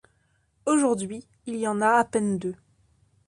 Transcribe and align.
Aujourd'hui, 0.65 1.27
il 1.45 1.57
y 1.57 1.67
en 1.67 1.79
a 1.79 1.99
à 1.99 2.03
peine 2.05 2.39
deux. 2.39 2.55